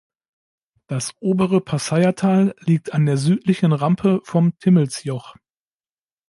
[0.87, 5.35] Das obere Passeiertal liegt an der südlichen Rampe vom Timmelsjoch.